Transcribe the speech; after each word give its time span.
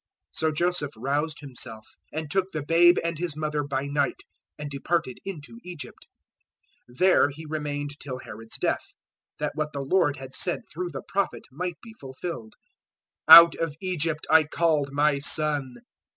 002:014 0.31 0.37
So 0.39 0.51
Joseph 0.51 0.91
roused 0.97 1.39
himself 1.41 1.87
and 2.11 2.31
took 2.31 2.51
the 2.51 2.63
babe 2.63 2.97
and 3.03 3.19
His 3.19 3.37
mother 3.37 3.63
by 3.63 3.85
night 3.85 4.21
and 4.57 4.67
departed 4.67 5.19
into 5.23 5.59
Egypt. 5.63 6.07
002:015 6.89 6.97
There 6.97 7.29
he 7.29 7.45
remained 7.47 7.99
till 7.99 8.17
Herod's 8.17 8.57
death, 8.57 8.95
that 9.37 9.51
what 9.53 9.73
the 9.73 9.81
Lord 9.81 10.17
had 10.17 10.33
said 10.33 10.61
through 10.73 10.89
the 10.89 11.03
Prophet 11.07 11.43
might 11.51 11.79
be 11.83 11.93
fulfilled, 11.93 12.55
"Out 13.27 13.53
of 13.57 13.75
Egypt 13.79 14.25
I 14.27 14.43
called 14.45 14.91
My 14.91 15.19
Son." 15.19 15.75